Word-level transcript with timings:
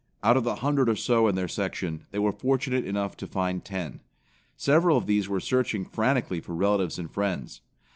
Out 0.23 0.35
of 0.35 0.43
the 0.43 0.55
hundred 0.55 0.89
or 0.89 0.95
so 0.95 1.27
in 1.27 1.35
their 1.35 1.47
section, 1.47 2.07
they 2.09 2.17
were 2.17 2.31
fortunate 2.31 2.85
enough 2.87 3.15
to 3.17 3.27
find 3.27 3.63
ten. 3.63 3.99
Several 4.57 4.97
of 4.97 5.05
these 5.05 5.29
were 5.29 5.39
searching 5.39 5.85
frantically 5.85 6.39
for 6.39 6.55
relatives 6.55 6.97
and 6.97 7.11
friends. 7.11 7.61